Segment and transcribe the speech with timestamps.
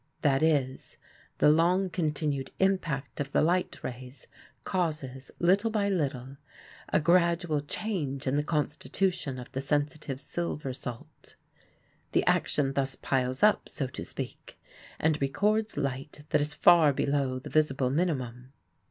[0.23, 0.97] That is,
[1.37, 4.25] the long continued impact of the light rays
[4.63, 6.37] causes, little by little,
[6.89, 11.35] a gradual change in the constitution of the sensitive silver salt.
[12.13, 14.59] The action thus piles up, so to speak,
[14.99, 18.53] and records light that is far below the visible minimum.